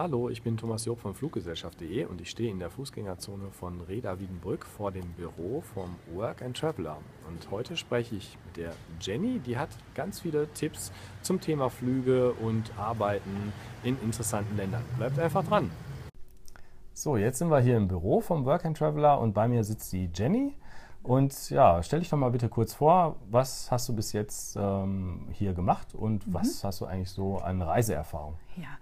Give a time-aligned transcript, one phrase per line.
[0.00, 4.20] Hallo, ich bin Thomas Job von Fluggesellschaft.de und ich stehe in der Fußgängerzone von Reda
[4.20, 6.98] Wiedenbrück vor dem Büro vom Work and Traveler.
[7.26, 10.92] Und heute spreche ich mit der Jenny, die hat ganz viele Tipps
[11.22, 14.84] zum Thema Flüge und Arbeiten in interessanten Ländern.
[14.98, 15.68] Bleibt einfach dran.
[16.92, 19.92] So, jetzt sind wir hier im Büro vom Work and Traveler und bei mir sitzt
[19.92, 20.54] die Jenny.
[21.02, 25.26] Und ja, stell dich doch mal bitte kurz vor, was hast du bis jetzt ähm,
[25.32, 26.34] hier gemacht und mhm.
[26.34, 28.34] was hast du eigentlich so an Reiseerfahrung?
[28.56, 28.78] Ja,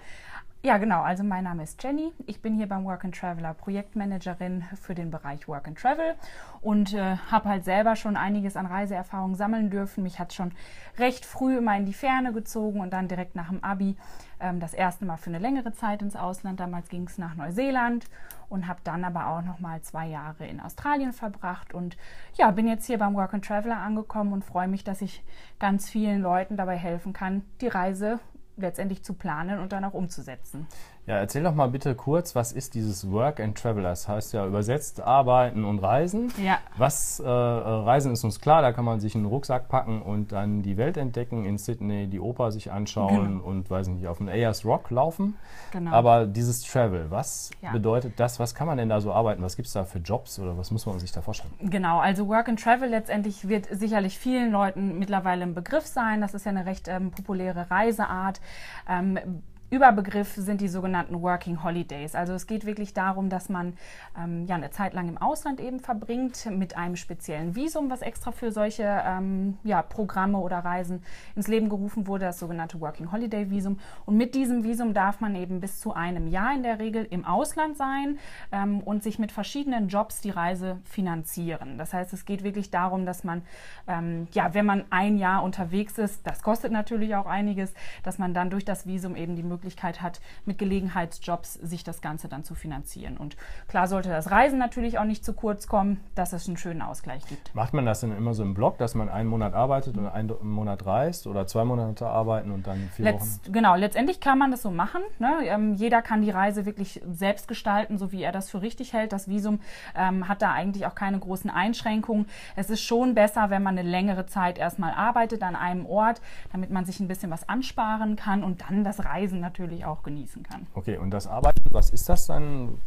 [0.67, 1.03] ja, genau.
[1.03, 2.13] Also mein Name ist Jenny.
[2.27, 6.17] Ich bin hier beim Work and Traveler Projektmanagerin für den Bereich Work and Travel
[6.61, 10.03] und äh, habe halt selber schon einiges an Reiseerfahrung sammeln dürfen.
[10.03, 10.51] Mich hat schon
[10.99, 13.97] recht früh immer in die Ferne gezogen und dann direkt nach dem Abi
[14.41, 16.59] ähm, das erste Mal für eine längere Zeit ins Ausland.
[16.59, 18.07] Damals ging es nach Neuseeland
[18.49, 21.97] und habe dann aber auch noch mal zwei Jahre in Australien verbracht und
[22.35, 25.23] ja, bin jetzt hier beim Work and Traveler angekommen und freue mich, dass ich
[25.61, 28.19] ganz vielen Leuten dabei helfen kann, die Reise
[28.57, 30.67] letztendlich zu planen und dann auch umzusetzen.
[31.07, 33.85] Ja, erzähl doch mal bitte kurz, was ist dieses Work and Travel?
[33.85, 36.33] Das heißt ja übersetzt Arbeiten und Reisen.
[36.43, 36.59] Ja.
[36.77, 40.63] Was äh, Reisen ist uns klar, da kann man sich einen Rucksack packen und dann
[40.63, 43.45] die Welt entdecken, in Sydney die Oper sich anschauen genau.
[43.45, 45.37] und weiß nicht, auf dem Ayers Rock laufen.
[45.71, 45.93] Genau.
[45.93, 47.71] Aber dieses Travel, was ja.
[47.71, 48.41] bedeutet das?
[48.41, 49.43] Was kann man denn da so arbeiten?
[49.45, 51.55] Was gibt es da für Jobs oder was muss man sich da vorstellen?
[51.61, 56.21] Genau, also Work and Travel letztendlich wird sicherlich vielen Leuten mittlerweile ein Begriff sein.
[56.21, 58.41] Das ist ja eine recht ähm, populäre Reiseart.
[58.89, 59.21] Ähm,
[59.69, 62.15] Überbegriff sind die sogenannten Working Holidays.
[62.15, 63.75] Also es geht wirklich darum, dass man
[64.17, 68.31] ähm, ja eine Zeit lang im Ausland eben verbringt mit einem speziellen Visum, was extra
[68.31, 71.03] für solche ähm, ja, Programme oder Reisen
[71.35, 73.81] ins Leben gerufen wurde, das sogenannte Working Holiday Visum.
[74.05, 77.25] Und mit diesem Visum darf man eben bis zu einem Jahr in der Regel im
[77.25, 78.19] Ausland sein
[78.53, 81.77] ähm, und sich mit verschiedenen Jobs die Reise finanzieren.
[81.77, 83.43] Das heißt, es geht wirklich darum, dass man,
[83.89, 88.33] ähm, ja, wenn man ein Jahr unterwegs ist, das kostet natürlich auch einiges, dass man
[88.33, 92.45] dann durch das Visum eben die Möglichkeit Möglichkeit hat, mit Gelegenheitsjobs sich das Ganze dann
[92.45, 93.17] zu finanzieren.
[93.17, 93.37] Und
[93.69, 97.25] klar sollte das Reisen natürlich auch nicht zu kurz kommen, dass es einen schönen Ausgleich
[97.27, 97.55] gibt.
[97.55, 100.33] Macht man das denn immer so im Block, dass man einen Monat arbeitet und einen
[100.43, 103.53] Monat reist oder zwei Monate arbeiten und dann vier Letz, Wochen?
[103.53, 105.03] Genau, letztendlich kann man das so machen.
[105.19, 105.39] Ne?
[105.45, 109.13] Ähm, jeder kann die Reise wirklich selbst gestalten, so wie er das für richtig hält.
[109.13, 109.61] Das Visum
[109.95, 112.27] ähm, hat da eigentlich auch keine großen Einschränkungen.
[112.57, 116.21] Es ist schon besser, wenn man eine längere Zeit erstmal arbeitet an einem Ort,
[116.53, 120.43] damit man sich ein bisschen was ansparen kann und dann das Reisen natürlich auch genießen
[120.43, 120.67] kann.
[120.75, 122.79] Okay, und das Arbeiten, was ist das dann?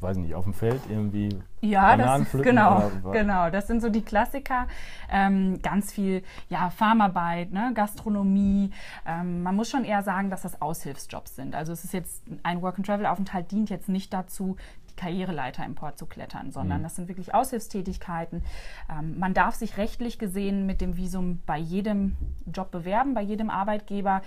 [0.00, 1.28] weiß nicht, auf dem Feld irgendwie
[1.60, 2.50] ja, Bananen das, pflücken?
[2.50, 3.50] Genau, genau.
[3.50, 4.66] Das sind so die Klassiker.
[5.10, 8.70] Ähm, ganz viel ja, Farmarbeit, ne, Gastronomie.
[9.06, 11.54] Ähm, man muss schon eher sagen, dass das Aushilfsjobs sind.
[11.54, 14.56] Also es ist jetzt ein Work-and-Travel-Aufenthalt dient jetzt nicht dazu,
[14.90, 16.82] die Karriereleiter im Port zu klettern, sondern mhm.
[16.84, 18.42] das sind wirklich Aushilfstätigkeiten.
[18.90, 23.50] Ähm, man darf sich rechtlich gesehen mit dem Visum bei jedem Job bewerben, bei jedem
[23.50, 24.22] Arbeitgeber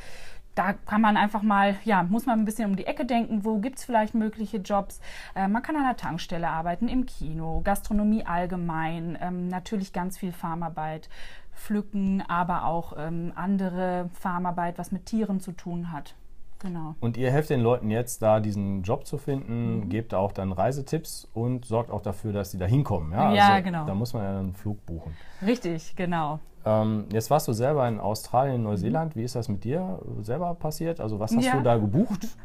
[0.56, 3.60] da kann man einfach mal, ja, muss man ein bisschen um die Ecke denken, wo
[3.60, 5.00] gibt es vielleicht mögliche Jobs.
[5.36, 10.32] Äh, man kann an der Tankstelle arbeiten, im Kino, Gastronomie allgemein, ähm, natürlich ganz viel
[10.32, 11.10] Farmarbeit,
[11.56, 16.16] Pflücken, aber auch ähm, andere Farmarbeit, was mit Tieren zu tun hat.
[16.60, 16.96] Genau.
[17.00, 19.90] Und ihr helft den Leuten jetzt, da diesen Job zu finden, mhm.
[19.90, 23.14] gebt auch dann Reisetipps und sorgt auch dafür, dass sie da hinkommen.
[23.14, 23.86] Ja, ja also, genau.
[23.86, 25.16] Da muss man ja einen Flug buchen.
[25.46, 26.40] Richtig, genau.
[26.64, 29.16] Ähm, jetzt warst du selber in Australien, Neuseeland.
[29.16, 31.00] Wie ist das mit dir selber passiert?
[31.00, 31.58] Also was hast ja.
[31.58, 32.28] du da gebucht?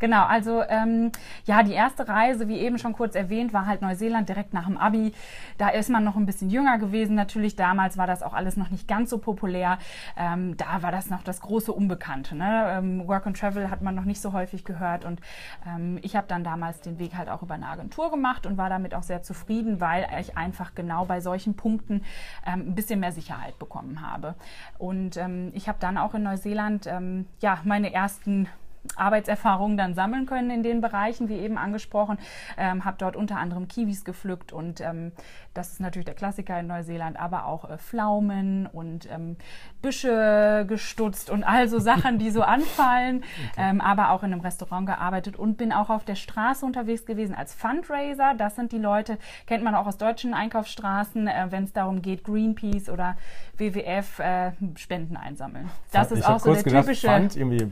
[0.00, 1.12] Genau, also ähm,
[1.44, 4.76] ja, die erste Reise, wie eben schon kurz erwähnt, war halt Neuseeland direkt nach dem
[4.76, 5.12] Abi.
[5.56, 7.14] Da ist man noch ein bisschen jünger gewesen.
[7.14, 9.78] Natürlich damals war das auch alles noch nicht ganz so populär.
[10.16, 12.34] Ähm, da war das noch das große Unbekannte.
[12.34, 12.66] Ne?
[12.70, 15.20] Ähm, Work and Travel hat man noch nicht so häufig gehört und
[15.66, 18.68] ähm, ich habe dann damals den Weg halt auch über eine Agentur gemacht und war
[18.68, 22.02] damit auch sehr zufrieden, weil ich einfach genau bei solchen Punkten
[22.46, 24.34] ähm, ein bisschen mehr Sicherheit Sicherheit bekommen habe.
[24.78, 28.48] Und ähm, ich habe dann auch in Neuseeland ähm, ja meine ersten
[28.96, 32.18] Arbeitserfahrungen dann sammeln können in den Bereichen, wie eben angesprochen.
[32.56, 35.12] Ähm, habe dort unter anderem Kiwis gepflückt und ähm,
[35.54, 39.36] das ist natürlich der Klassiker in Neuseeland, aber auch äh, Pflaumen und ähm,
[39.82, 43.18] Büsche gestutzt und all so Sachen, die so anfallen.
[43.52, 43.70] Okay.
[43.70, 47.34] Ähm, aber auch in einem Restaurant gearbeitet und bin auch auf der Straße unterwegs gewesen
[47.34, 48.34] als Fundraiser.
[48.36, 52.24] Das sind die Leute, kennt man auch aus deutschen Einkaufsstraßen, äh, wenn es darum geht,
[52.24, 53.16] Greenpeace oder
[53.56, 55.70] WWF äh, Spenden einsammeln.
[55.92, 57.06] Das ich ist auch so der gedacht, typische.
[57.06, 57.70] Pfand, irgendwie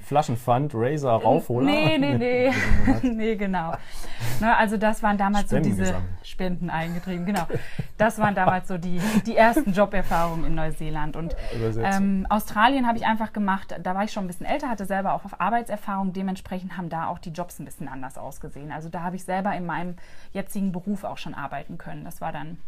[1.02, 1.66] Flaschenpfand, Razor, Raufholer.
[1.66, 2.52] Nee, nee, nee.
[3.02, 3.72] nee, genau.
[4.40, 6.26] Ne, also das waren damals Spenden so diese gesammelt.
[6.26, 7.46] Spenden eingetrieben, genau.
[7.98, 11.16] Das waren damals so die, die ersten Joberfahrungen in Neuseeland.
[11.16, 11.36] Und
[11.82, 15.14] ähm, Australien habe ich einfach gemacht, da war ich schon ein bisschen älter, hatte selber
[15.14, 18.72] auch Arbeitserfahrung, dementsprechend haben da auch die Jobs ein bisschen anders ausgesehen.
[18.72, 19.96] Also da habe ich selber in meinem
[20.32, 22.04] jetzigen Beruf auch schon arbeiten können.
[22.04, 22.58] Das war dann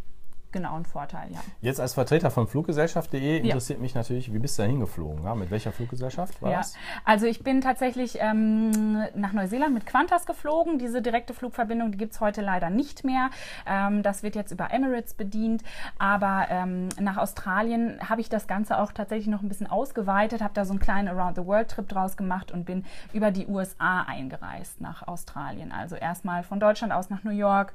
[0.55, 1.41] genau ein Vorteil, ja.
[1.61, 3.83] Jetzt als Vertreter von Fluggesellschaft.de interessiert ja.
[3.83, 5.25] mich natürlich, wie bist du da hingeflogen?
[5.25, 5.35] Ja?
[5.35, 6.59] Mit welcher Fluggesellschaft war ja.
[6.59, 6.75] das?
[7.05, 8.71] Also ich bin tatsächlich ähm,
[9.15, 10.79] nach Neuseeland mit Qantas geflogen.
[10.79, 13.31] Diese direkte Flugverbindung, die gibt es heute leider nicht mehr.
[13.67, 15.63] Ähm, das wird jetzt über Emirates bedient.
[15.99, 20.55] Aber ähm, nach Australien habe ich das Ganze auch tatsächlich noch ein bisschen ausgeweitet, habe
[20.55, 25.73] da so einen kleinen Around-the-World-Trip draus gemacht und bin über die USA eingereist nach Australien.
[25.73, 27.75] Also erstmal von Deutschland aus nach New York,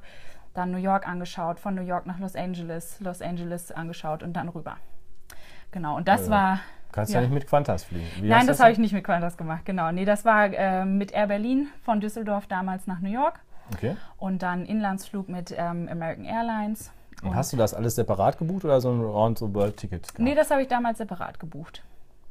[0.54, 4.48] dann New York angeschaut, von New York nach Los Angeles, Los Angeles angeschaut und dann
[4.48, 4.76] rüber.
[5.70, 6.60] Genau, und das also, war.
[6.92, 7.20] Kannst ja.
[7.20, 8.06] ja nicht mit Qantas fliegen.
[8.16, 9.92] Wie Nein, das, das habe ich nicht mit Qantas gemacht, genau.
[9.92, 13.38] Nee, das war äh, mit Air Berlin von Düsseldorf damals nach New York.
[13.72, 13.96] Okay.
[14.18, 16.90] Und dann Inlandsflug mit ähm, American Airlines.
[17.22, 20.18] Und, und, hast du das alles separat gebucht oder so ein Round-the-World-Ticket?
[20.18, 21.84] Nee, das habe ich damals separat gebucht.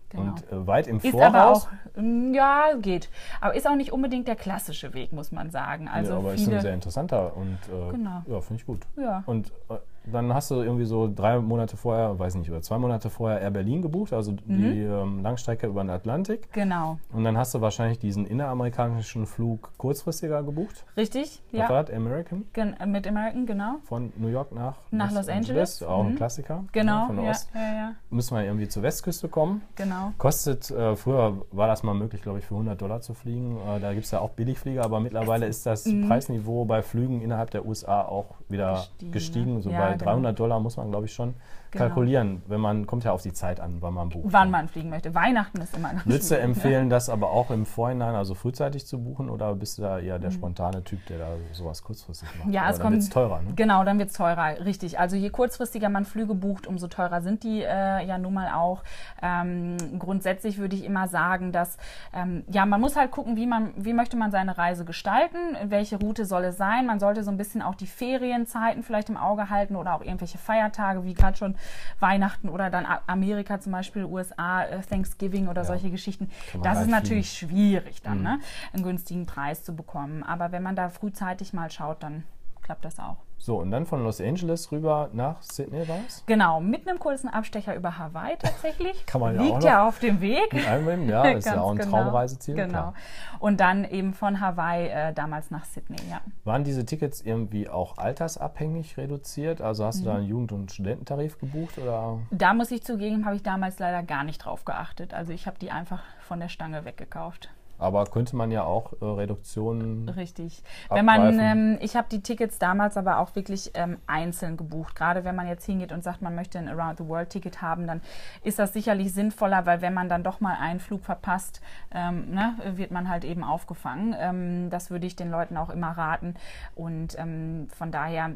[0.09, 0.23] Genau.
[0.23, 1.31] Und äh, weit im ist Voraus?
[1.31, 3.09] Aber auch, mm, ja, geht.
[3.41, 5.87] Aber ist auch nicht unbedingt der klassische Weg, muss man sagen.
[5.87, 8.23] Also ja, aber ist ein sehr interessanter und äh, genau.
[8.27, 8.81] ja, finde ich gut.
[8.97, 9.23] Ja.
[9.25, 9.75] Und äh,
[10.11, 13.51] dann hast du irgendwie so drei Monate vorher, weiß nicht, oder zwei Monate vorher Air
[13.51, 14.37] Berlin gebucht, also mhm.
[14.45, 16.51] die ähm, Langstrecke über den Atlantik.
[16.53, 16.99] Genau.
[17.11, 20.85] Und dann hast du wahrscheinlich diesen inneramerikanischen Flug kurzfristiger gebucht.
[20.97, 21.63] Richtig, ja.
[21.63, 21.95] Was war das?
[21.95, 22.45] American?
[22.53, 23.75] Gen mit American, genau.
[23.83, 25.49] Von New York nach, nach Los, Los Angeles.
[25.49, 25.83] Angeles.
[25.83, 26.09] Auch mhm.
[26.09, 26.63] ein Klassiker.
[26.71, 26.91] Genau.
[26.91, 27.49] Ja, von ja, Ost.
[27.53, 27.95] Ja, ja.
[28.09, 29.61] Müssen wir irgendwie zur Westküste kommen.
[29.75, 30.13] Genau.
[30.17, 33.57] Kostet, äh, früher war das mal möglich, glaube ich, für 100 Dollar zu fliegen.
[33.57, 36.07] Äh, da gibt es ja auch Billigflieger, aber mittlerweile ist das mhm.
[36.07, 39.11] Preisniveau bei Flügen innerhalb der USA auch wieder gestiegen.
[39.11, 39.55] gestiegen.
[39.55, 39.61] Ne?
[39.99, 40.45] Bei 300 genau.
[40.45, 41.35] Dollar muss man, glaube ich, schon
[41.71, 41.85] genau.
[41.85, 44.25] kalkulieren, wenn man, kommt ja auf die Zeit an, wann man bucht.
[44.31, 45.13] Wann man fliegen möchte.
[45.13, 49.03] Weihnachten ist immer noch Würdest du empfehlen, das aber auch im Vorhinein, also frühzeitig zu
[49.03, 50.35] buchen oder bist du da eher der mhm.
[50.35, 52.53] spontane Typ, der da sowas kurzfristig macht?
[52.53, 52.95] Ja, aber es dann kommt.
[52.95, 53.53] Wird's teurer, ne?
[53.55, 54.99] Genau, dann wird es teurer, richtig.
[54.99, 58.83] Also je kurzfristiger man Flüge bucht, umso teurer sind die äh, ja nun mal auch.
[59.21, 61.77] Ähm, grundsätzlich würde ich immer sagen, dass
[62.13, 65.97] ähm, ja, man muss halt gucken, wie man, wie möchte man seine Reise gestalten, welche
[65.99, 66.85] Route soll es sein.
[66.85, 70.37] Man sollte so ein bisschen auch die Ferienzeiten vielleicht im Auge halten oder auch irgendwelche
[70.37, 71.55] Feiertage, wie gerade schon
[71.99, 75.67] Weihnachten oder dann Amerika zum Beispiel, USA, äh, Thanksgiving oder ja.
[75.67, 76.29] solche Geschichten.
[76.63, 77.53] Das ist natürlich fliegen.
[77.53, 78.23] schwierig dann, mhm.
[78.23, 78.39] ne,
[78.73, 80.23] einen günstigen Preis zu bekommen.
[80.23, 82.23] Aber wenn man da frühzeitig mal schaut, dann
[82.61, 83.17] klappt das auch.
[83.41, 86.25] So, und dann von Los Angeles rüber nach Sydney war es?
[86.25, 89.05] Genau, mit einem kurzen Abstecher über Hawaii tatsächlich.
[89.05, 90.53] Kann man ja Liegt auch ja auf dem Weg.
[90.53, 91.89] Einnehmen, ja, ist ja auch ein genau.
[91.89, 92.55] Traumreiseziel.
[92.55, 92.69] Genau.
[92.69, 92.93] Klar.
[93.39, 96.19] Und dann eben von Hawaii äh, damals nach Sydney, ja.
[96.43, 99.61] Waren diese Tickets irgendwie auch altersabhängig reduziert?
[99.61, 100.29] Also hast du da einen mhm.
[100.29, 101.77] Jugend- und Studententarif gebucht?
[101.77, 102.19] Oder?
[102.31, 105.13] Da muss ich zugeben, habe ich damals leider gar nicht drauf geachtet.
[105.13, 107.49] Also ich habe die einfach von der Stange weggekauft.
[107.79, 110.09] Aber könnte man ja auch äh, Reduktionen.
[110.09, 110.63] Richtig.
[110.89, 114.95] Wenn man, ähm, ich habe die Tickets damals aber auch wirklich ähm, einzeln gebucht.
[114.95, 117.87] Gerade wenn man jetzt hingeht und sagt, man möchte ein Around the World Ticket haben,
[117.87, 118.01] dann
[118.43, 121.61] ist das sicherlich sinnvoller, weil wenn man dann doch mal einen Flug verpasst,
[121.91, 124.15] ähm, ne, wird man halt eben aufgefangen.
[124.19, 126.35] Ähm, das würde ich den Leuten auch immer raten.
[126.75, 128.31] Und ähm, von daher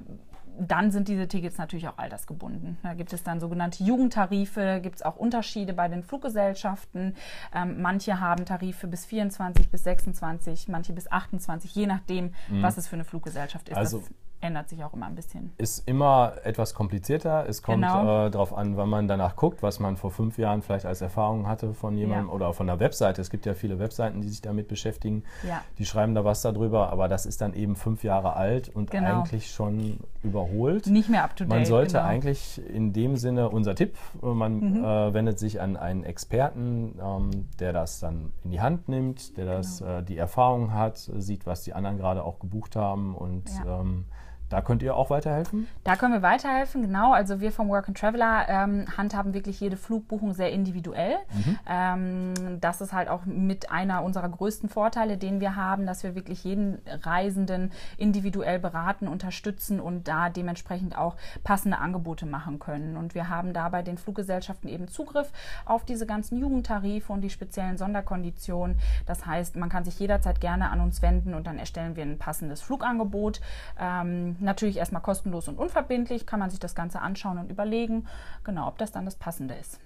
[0.59, 2.77] dann sind diese Tickets natürlich auch altersgebunden.
[2.83, 7.15] Da gibt es dann sogenannte Jugendtarife, gibt es auch Unterschiede bei den Fluggesellschaften.
[7.53, 12.61] Ähm, manche haben Tarife bis 24, bis 26, manche bis 28, je nachdem, mhm.
[12.61, 13.77] was es für eine Fluggesellschaft ist.
[13.77, 14.09] Also das
[14.43, 15.53] ändert sich auch immer ein bisschen.
[15.57, 17.45] Ist immer etwas komplizierter.
[17.47, 18.27] Es kommt genau.
[18.27, 21.47] äh, darauf an, wann man danach guckt, was man vor fünf Jahren vielleicht als Erfahrung
[21.47, 22.33] hatte von jemandem ja.
[22.33, 23.21] oder von einer Webseite.
[23.21, 25.23] Es gibt ja viele Webseiten, die sich damit beschäftigen.
[25.47, 25.61] Ja.
[25.77, 29.21] Die schreiben da was darüber, aber das ist dann eben fünf Jahre alt und genau.
[29.21, 30.87] eigentlich schon überholt.
[30.87, 31.49] Nicht mehr up to date.
[31.49, 32.05] Man sollte genau.
[32.05, 34.83] eigentlich in dem Sinne, unser Tipp, man mhm.
[34.83, 39.45] äh, wendet sich an einen Experten, ähm, der das dann in die Hand nimmt, der
[39.45, 39.99] das genau.
[39.99, 43.79] äh, die Erfahrung hat, sieht, was die anderen gerade auch gebucht haben und ja.
[43.79, 44.05] ähm,
[44.49, 45.67] da könnt ihr auch weiterhelfen?
[45.83, 47.11] Da können wir weiterhelfen, genau.
[47.11, 51.17] Also wir vom Work and Traveler ähm, handhaben wirklich jede Flugbuchung sehr individuell.
[51.33, 51.59] Mhm.
[51.67, 56.13] Ähm, das ist halt auch mit einer unserer größten Vorteile, den wir haben, dass wir
[56.13, 62.95] wirklich jeden Reisenden individuell beraten, unterstützen und da dementsprechend auch passende Angebote machen können.
[62.95, 65.31] Und wir haben da bei den Fluggesellschaften eben Zugriff
[65.65, 68.77] auf diese ganzen Jugendtarife und die speziellen Sonderkonditionen.
[69.07, 72.19] Das heißt, man kann sich jederzeit gerne an uns wenden und dann erstellen wir ein
[72.19, 73.41] passendes Flugangebot.
[73.79, 78.07] Ähm, natürlich erstmal kostenlos und unverbindlich, kann man sich das Ganze anschauen und überlegen,
[78.43, 79.79] genau, ob das dann das Passende ist.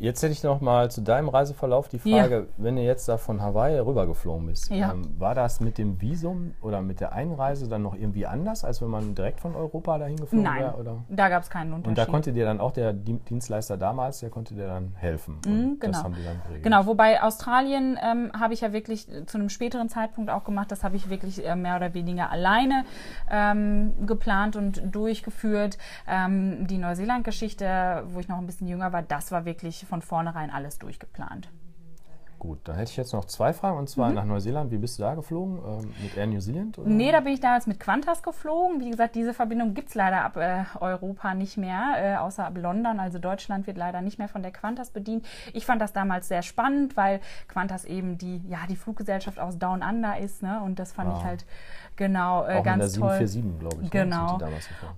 [0.00, 2.44] Jetzt hätte ich noch mal zu deinem Reiseverlauf die Frage, ja.
[2.56, 4.92] wenn du jetzt da von Hawaii rübergeflogen bist, ja.
[4.92, 8.80] ähm, war das mit dem Visum oder mit der Einreise dann noch irgendwie anders, als
[8.80, 10.84] wenn man direkt von Europa dahin geflogen wäre?
[10.84, 11.88] Nein, da gab es keinen Unterschied.
[11.88, 15.40] Und da konnte dir dann auch der Dienstleister damals, der konnte dir dann helfen.
[15.44, 15.92] Mhm, genau.
[15.92, 16.62] Das haben die dann geregelt.
[16.62, 20.84] Genau, wobei Australien ähm, habe ich ja wirklich zu einem späteren Zeitpunkt auch gemacht, das
[20.84, 22.84] habe ich wirklich äh, mehr oder weniger alleine
[23.30, 25.76] ähm, geplant und durchgeführt.
[26.06, 30.50] Ähm, die Neuseeland-Geschichte, wo ich noch ein bisschen jünger war, das war wirklich von vornherein
[30.50, 31.50] alles durchgeplant.
[32.38, 34.14] Gut, dann hätte ich jetzt noch zwei Fragen und zwar mhm.
[34.14, 34.70] nach Neuseeland.
[34.70, 35.58] Wie bist du da geflogen?
[35.58, 36.78] Ähm, mit Air New Zealand?
[36.78, 36.88] Oder?
[36.88, 38.80] Nee, da bin ich damals mit Qantas geflogen.
[38.80, 42.56] Wie gesagt, diese Verbindung gibt es leider ab äh, Europa nicht mehr, äh, außer ab
[42.56, 43.00] London.
[43.00, 45.26] Also Deutschland wird leider nicht mehr von der Qantas bedient.
[45.52, 49.82] Ich fand das damals sehr spannend, weil Qantas eben die, ja, die Fluggesellschaft aus Down
[49.82, 50.42] Under ist.
[50.42, 50.60] Ne?
[50.62, 51.16] Und das fand ah.
[51.18, 51.44] ich halt
[51.98, 53.82] genau äh, ganz in der 747, glaube ich.
[53.82, 54.38] Ne, genau.
[54.38, 54.48] Ne?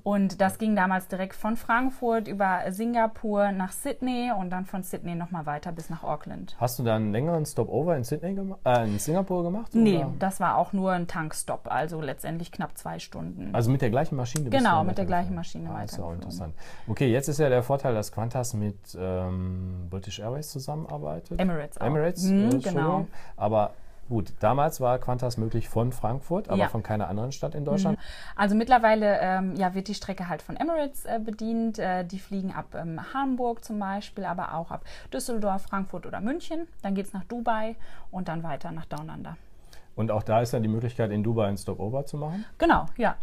[0.02, 5.14] Und das ging damals direkt von Frankfurt über Singapur nach Sydney und dann von Sydney
[5.14, 6.54] nochmal weiter bis nach Auckland.
[6.60, 9.74] Hast du dann längeren Stopover in, Sydney äh, in Singapur gemacht?
[9.74, 10.12] Nee, oder?
[10.18, 13.54] das war auch nur ein Tankstop, also letztendlich knapp zwei Stunden.
[13.54, 14.50] Also mit der gleichen Maschine?
[14.50, 15.82] Genau, mit der gleichen Maschine ah, weiter.
[15.82, 16.54] Das ist auch interessant.
[16.88, 21.40] Okay, jetzt ist ja der Vorteil, dass Qantas mit ähm, British Airways zusammenarbeitet.
[21.40, 21.86] Emirates auch.
[21.86, 23.06] Emirates, mhm, äh, genau.
[23.36, 23.72] Aber
[24.10, 26.68] Gut, damals war Qantas möglich von Frankfurt, aber ja.
[26.68, 27.96] von keiner anderen Stadt in Deutschland.
[27.96, 28.02] Mhm.
[28.34, 31.78] Also mittlerweile ähm, ja, wird die Strecke halt von Emirates äh, bedient.
[31.78, 36.66] Äh, die fliegen ab ähm, Hamburg zum Beispiel, aber auch ab Düsseldorf, Frankfurt oder München.
[36.82, 37.76] Dann geht es nach Dubai
[38.10, 39.36] und dann weiter nach Down Under.
[39.94, 42.44] Und auch da ist dann die Möglichkeit, in Dubai ein Stopover zu machen?
[42.58, 43.14] Genau, ja.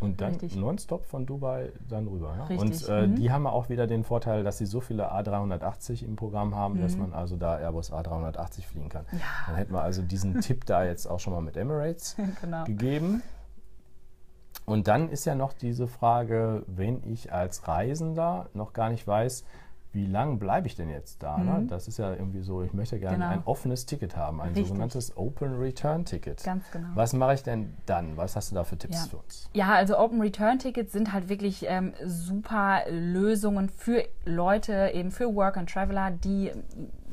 [0.00, 0.54] Und dann Richtig.
[0.54, 2.36] nonstop von Dubai dann rüber.
[2.36, 2.56] Ja?
[2.56, 3.16] Und äh, mhm.
[3.16, 6.82] die haben auch wieder den Vorteil, dass sie so viele A380 im Programm haben, mhm.
[6.82, 9.06] dass man also da Airbus A380 fliegen kann.
[9.12, 9.18] Ja.
[9.46, 12.64] Dann hätten wir also diesen Tipp da jetzt auch schon mal mit Emirates genau.
[12.64, 13.22] gegeben.
[14.66, 19.44] Und dann ist ja noch diese Frage, wenn ich als Reisender noch gar nicht weiß,
[19.92, 21.38] wie lange bleibe ich denn jetzt da?
[21.38, 21.44] Ne?
[21.44, 21.60] Mhm.
[21.60, 21.66] Ne?
[21.66, 23.28] Das ist ja irgendwie so, ich möchte gerne genau.
[23.28, 24.68] ein offenes Ticket haben, ein Richtig.
[24.68, 26.42] sogenanntes Open Return Ticket.
[26.44, 26.88] Ganz genau.
[26.94, 28.16] Was mache ich denn dann?
[28.16, 29.10] Was hast du da für Tipps ja.
[29.10, 29.50] für uns?
[29.54, 35.34] Ja, also Open Return Tickets sind halt wirklich ähm, super Lösungen für Leute, eben für
[35.34, 36.52] Work and Traveler, die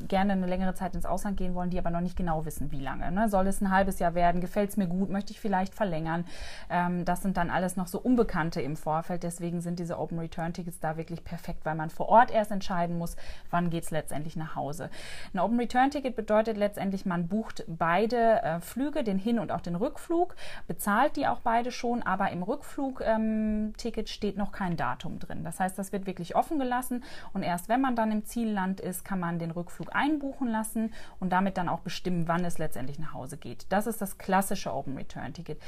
[0.08, 2.80] gerne eine längere Zeit ins Ausland gehen wollen, die aber noch nicht genau wissen, wie
[2.80, 3.10] lange.
[3.12, 3.28] Ne?
[3.28, 4.40] Soll es ein halbes Jahr werden?
[4.40, 5.10] Gefällt es mir gut?
[5.10, 6.24] Möchte ich vielleicht verlängern?
[6.70, 9.22] Ähm, das sind dann alles noch so Unbekannte im Vorfeld.
[9.22, 12.98] Deswegen sind diese Open Return Tickets da wirklich perfekt, weil man vor Ort erst entscheiden
[12.98, 13.16] muss,
[13.50, 14.90] wann geht es letztendlich nach Hause.
[15.32, 19.60] Ein Open Return Ticket bedeutet letztendlich, man bucht beide äh, Flüge, den Hin- und auch
[19.60, 20.36] den Rückflug,
[20.66, 25.44] bezahlt die auch beide schon, aber im Rückflug-Ticket ähm, steht noch kein Datum drin.
[25.44, 29.04] Das heißt, das wird wirklich offen gelassen und erst wenn man dann im Zielland ist,
[29.04, 32.98] kann man den Rückflug Flug einbuchen lassen und damit dann auch bestimmen, wann es letztendlich
[32.98, 33.66] nach Hause geht.
[33.70, 35.60] Das ist das klassische Open Return Ticket.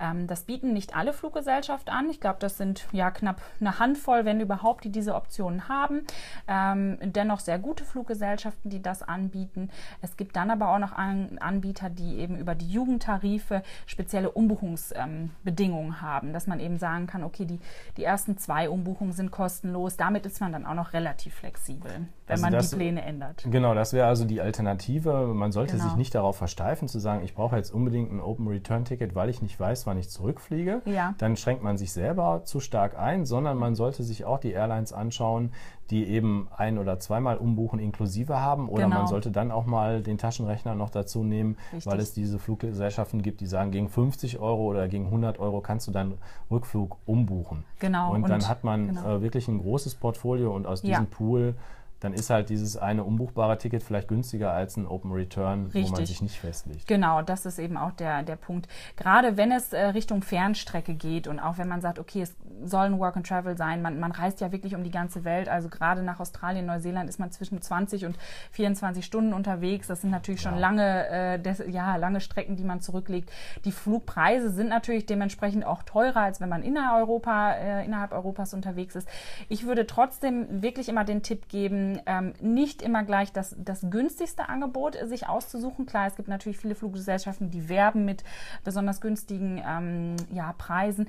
[0.00, 2.08] Ähm, das bieten nicht alle Fluggesellschaften an.
[2.10, 6.02] Ich glaube, das sind ja knapp eine Handvoll, wenn überhaupt, die diese Optionen haben.
[6.48, 9.70] Ähm, dennoch sehr gute Fluggesellschaften, die das anbieten.
[10.02, 15.88] Es gibt dann aber auch noch an Anbieter, die eben über die Jugendtarife spezielle Umbuchungsbedingungen
[15.88, 17.60] ähm, haben, dass man eben sagen kann, okay, die,
[17.96, 19.96] die ersten zwei Umbuchungen sind kostenlos.
[19.96, 23.46] Damit ist man dann auch noch relativ flexibel, wenn also man das, die Pläne ändert.
[23.48, 23.74] Genau.
[23.74, 25.28] Das wäre also die Alternative.
[25.28, 25.84] Man sollte genau.
[25.84, 29.30] sich nicht darauf versteifen, zu sagen, ich brauche jetzt unbedingt ein Open Return Ticket, weil
[29.30, 30.82] ich nicht weiß, wann ich zurückfliege.
[30.86, 31.14] Ja.
[31.18, 34.92] Dann schränkt man sich selber zu stark ein, sondern man sollte sich auch die Airlines
[34.92, 35.52] anschauen,
[35.90, 38.68] die eben ein- oder zweimal umbuchen inklusive haben.
[38.68, 38.98] Oder genau.
[38.98, 41.86] man sollte dann auch mal den Taschenrechner noch dazu nehmen, Richtig.
[41.86, 45.86] weil es diese Fluggesellschaften gibt, die sagen, gegen 50 Euro oder gegen 100 Euro kannst
[45.86, 46.18] du deinen
[46.50, 47.64] Rückflug umbuchen.
[47.78, 48.12] Genau.
[48.12, 49.16] Und, und dann hat man genau.
[49.16, 51.06] äh, wirklich ein großes Portfolio und aus diesem ja.
[51.08, 51.54] Pool
[52.00, 55.86] dann ist halt dieses eine umbuchbare Ticket vielleicht günstiger als ein Open Return, Richtig.
[55.86, 56.86] wo man sich nicht festlegt.
[56.86, 58.68] Genau, das ist eben auch der, der Punkt.
[58.96, 62.86] Gerade wenn es äh, Richtung Fernstrecke geht und auch wenn man sagt, okay, es soll
[62.86, 65.68] ein Work and Travel sein, man, man reist ja wirklich um die ganze Welt, also
[65.68, 68.18] gerade nach Australien, Neuseeland ist man zwischen 20 und
[68.52, 69.86] 24 Stunden unterwegs.
[69.86, 70.60] Das sind natürlich schon ja.
[70.60, 73.30] lange, äh, des, ja, lange Strecken, die man zurücklegt.
[73.64, 78.52] Die Flugpreise sind natürlich dementsprechend auch teurer, als wenn man innerhalb, Europa, äh, innerhalb Europas
[78.54, 79.08] unterwegs ist.
[79.48, 84.48] Ich würde trotzdem wirklich immer den Tipp geben, ähm, nicht immer gleich das, das günstigste
[84.48, 85.86] Angebot sich auszusuchen.
[85.86, 88.24] Klar, es gibt natürlich viele Fluggesellschaften, die werben mit
[88.64, 91.08] besonders günstigen ähm, ja, Preisen.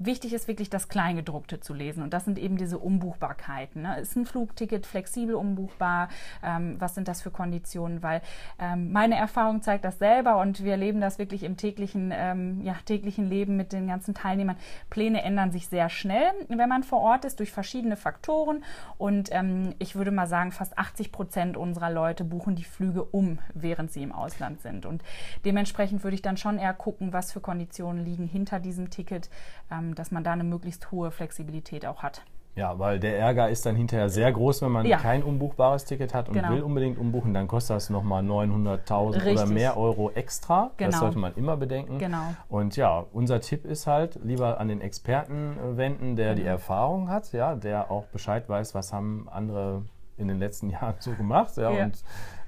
[0.00, 3.82] Wichtig ist wirklich das Kleingedruckte zu lesen und das sind eben diese Umbuchbarkeiten.
[3.82, 3.98] Ne?
[3.98, 6.08] Ist ein Flugticket flexibel umbuchbar?
[6.40, 8.00] Ähm, was sind das für Konditionen?
[8.00, 8.22] Weil
[8.60, 12.76] ähm, meine Erfahrung zeigt das selber und wir erleben das wirklich im täglichen, ähm, ja,
[12.84, 14.56] täglichen Leben mit den ganzen Teilnehmern.
[14.88, 18.62] Pläne ändern sich sehr schnell, wenn man vor Ort ist, durch verschiedene Faktoren
[18.98, 23.40] und ähm, ich würde mal sagen, fast 80 Prozent unserer Leute buchen die Flüge um,
[23.52, 25.02] während sie im Ausland sind und
[25.44, 29.28] dementsprechend würde ich dann schon eher gucken, was für Konditionen liegen hinter diesem Ticket
[29.72, 32.22] ähm, dass man da eine möglichst hohe Flexibilität auch hat.
[32.58, 34.96] Ja, weil der Ärger ist dann hinterher sehr groß, wenn man ja.
[34.96, 36.50] kein umbuchbares Ticket hat und genau.
[36.50, 40.72] will unbedingt umbuchen, dann kostet das nochmal 900.000 oder mehr Euro extra.
[40.76, 40.90] Genau.
[40.90, 41.98] Das sollte man immer bedenken.
[41.98, 42.34] Genau.
[42.48, 46.40] Und ja, unser Tipp ist halt, lieber an den Experten wenden, der genau.
[46.40, 49.84] die Erfahrung hat, ja, der auch Bescheid weiß, was haben andere
[50.18, 51.84] in den letzten Jahren so gemacht ja, ja.
[51.84, 51.94] und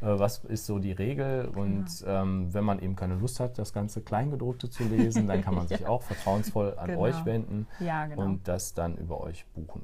[0.00, 2.22] äh, was ist so die Regel und genau.
[2.22, 5.68] ähm, wenn man eben keine Lust hat, das ganze Kleingedruckte zu lesen, dann kann man
[5.68, 5.88] sich ja.
[5.88, 7.00] auch vertrauensvoll an genau.
[7.00, 8.22] euch wenden genau.
[8.22, 9.82] und das dann über euch buchen.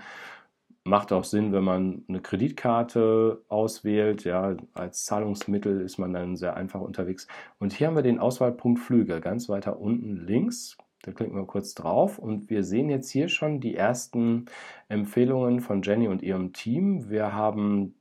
[0.85, 4.23] Macht auch Sinn, wenn man eine Kreditkarte auswählt.
[4.23, 7.27] Ja, als Zahlungsmittel ist man dann sehr einfach unterwegs.
[7.59, 10.77] Und hier haben wir den Auswahlpunkt Flüge, ganz weiter unten links.
[11.01, 14.45] Da klicken wir kurz drauf und wir sehen jetzt hier schon die ersten
[14.87, 17.09] Empfehlungen von Jenny und ihrem Team.
[17.09, 17.95] Wir haben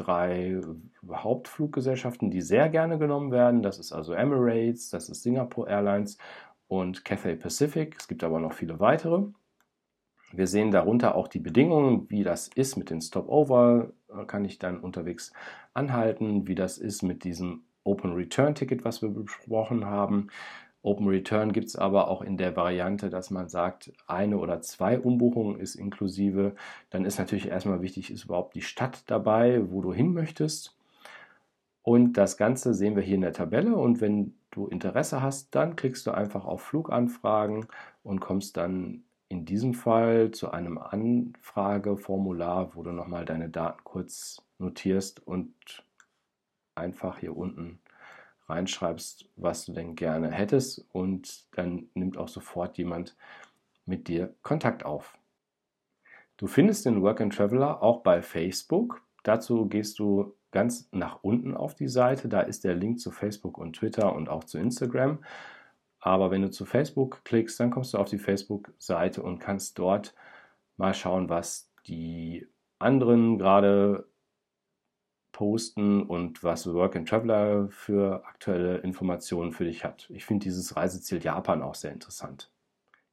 [0.00, 0.60] drei
[1.10, 3.62] Hauptfluggesellschaften, die sehr gerne genommen werden.
[3.62, 6.18] Das ist also Emirates, das ist Singapore Airlines
[6.68, 7.96] und Cathay Pacific.
[7.98, 9.24] Es gibt aber noch viele weitere.
[10.32, 13.92] Wir sehen darunter auch die Bedingungen, wie das ist mit den Stopover,
[14.26, 15.32] kann ich dann unterwegs
[15.74, 20.28] anhalten, wie das ist mit diesem Open Return Ticket, was wir besprochen haben.
[20.82, 24.98] Open Return gibt es aber auch in der Variante, dass man sagt, eine oder zwei
[24.98, 26.54] Umbuchungen ist inklusive.
[26.88, 30.76] Dann ist natürlich erstmal wichtig, ist überhaupt die Stadt dabei, wo du hin möchtest.
[31.82, 33.76] Und das Ganze sehen wir hier in der Tabelle.
[33.76, 37.66] Und wenn du Interesse hast, dann klickst du einfach auf Fluganfragen
[38.02, 44.42] und kommst dann in diesem Fall zu einem Anfrageformular, wo du nochmal deine Daten kurz
[44.58, 45.54] notierst und
[46.74, 47.80] einfach hier unten
[48.50, 53.16] reinschreibst, was du denn gerne hättest und dann nimmt auch sofort jemand
[53.86, 55.16] mit dir Kontakt auf.
[56.36, 59.02] Du findest den Work and Traveler auch bei Facebook.
[59.22, 62.28] Dazu gehst du ganz nach unten auf die Seite.
[62.28, 65.22] Da ist der Link zu Facebook und Twitter und auch zu Instagram.
[66.00, 70.14] Aber wenn du zu Facebook klickst, dann kommst du auf die Facebook-Seite und kannst dort
[70.78, 72.48] mal schauen, was die
[72.78, 74.06] anderen gerade
[75.40, 80.06] posten und was Work and Traveler für aktuelle Informationen für dich hat.
[80.10, 82.50] Ich finde dieses Reiseziel Japan auch sehr interessant.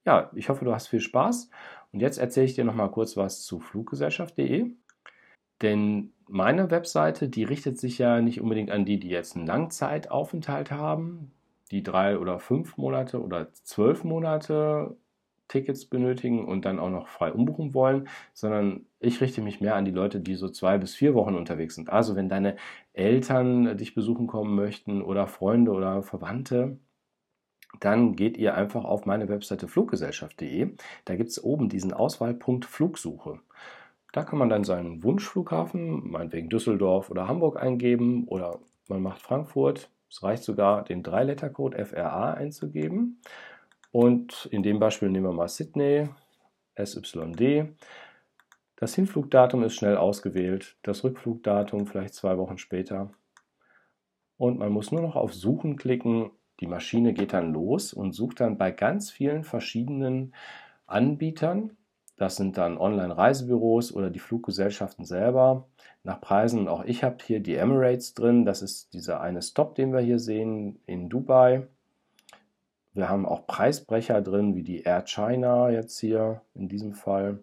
[0.03, 1.49] Ja, ich hoffe, du hast viel Spaß.
[1.93, 4.71] Und jetzt erzähle ich dir noch mal kurz was zu fluggesellschaft.de.
[5.61, 10.69] Denn meine Webseite, die richtet sich ja nicht unbedingt an die, die jetzt einen Langzeitaufenthalt
[10.69, 11.31] haben,
[11.71, 14.97] die drei oder fünf Monate oder zwölf Monate
[15.47, 19.85] Tickets benötigen und dann auch noch frei umbuchen wollen, sondern ich richte mich mehr an
[19.85, 21.89] die Leute, die so zwei bis vier Wochen unterwegs sind.
[21.89, 22.57] Also wenn deine
[22.93, 26.77] Eltern dich besuchen kommen möchten oder Freunde oder Verwandte,
[27.79, 30.75] dann geht ihr einfach auf meine Webseite fluggesellschaft.de.
[31.05, 33.39] Da gibt es oben diesen Auswahlpunkt Flugsuche.
[34.13, 39.89] Da kann man dann seinen Wunschflughafen, meinetwegen Düsseldorf oder Hamburg eingeben oder man macht Frankfurt.
[40.09, 43.21] Es reicht sogar, den Dreilettercode FRA einzugeben.
[43.97, 46.07] Und in dem Beispiel nehmen wir mal Sydney,
[46.75, 47.73] SYD.
[48.75, 53.09] Das Hinflugdatum ist schnell ausgewählt, das Rückflugdatum vielleicht zwei Wochen später.
[54.37, 56.29] Und man muss nur noch auf Suchen klicken.
[56.59, 60.35] Die Maschine geht dann los und sucht dann bei ganz vielen verschiedenen
[60.85, 61.75] Anbietern.
[62.17, 65.69] Das sind dann Online-Reisebüros oder die Fluggesellschaften selber
[66.03, 66.67] nach Preisen.
[66.67, 68.45] Auch ich habe hier die Emirates drin.
[68.45, 71.67] Das ist dieser eine Stop, den wir hier sehen in Dubai.
[72.97, 77.37] Wir haben auch Preisbrecher drin, wie die Air China jetzt hier in diesem Fall.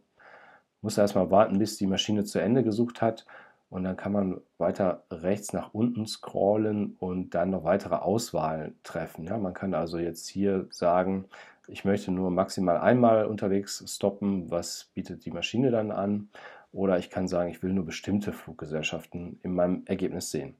[0.83, 3.25] Muss erstmal warten, bis die Maschine zu Ende gesucht hat.
[3.71, 9.27] Und dann kann man weiter rechts nach unten scrollen und dann noch weitere Auswahlen treffen.
[9.27, 11.27] Ja, man kann also jetzt hier sagen,
[11.69, 14.51] ich möchte nur maximal einmal unterwegs stoppen.
[14.51, 16.31] Was bietet die Maschine dann an?
[16.73, 20.57] Oder ich kann sagen, ich will nur bestimmte Fluggesellschaften in meinem Ergebnis sehen.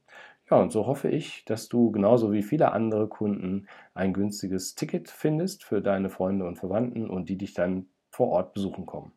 [0.49, 5.09] Ja, und so hoffe ich, dass du genauso wie viele andere Kunden ein günstiges Ticket
[5.09, 9.11] findest für deine Freunde und Verwandten und die dich dann vor Ort besuchen kommen.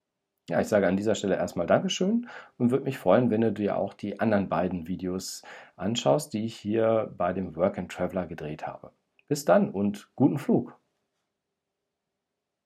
[0.49, 3.77] Ja, ich sage an dieser Stelle erstmal Dankeschön und würde mich freuen, wenn du dir
[3.77, 5.43] auch die anderen beiden Videos
[5.77, 8.93] anschaust, die ich hier bei dem Work and Traveler gedreht habe.
[9.29, 10.79] Bis dann und guten Flug!